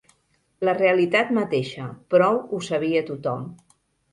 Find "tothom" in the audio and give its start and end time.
3.11-3.45